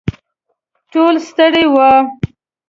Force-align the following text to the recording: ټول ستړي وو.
ټول 0.91 1.15
ستړي 1.27 1.63
وو. 1.73 1.91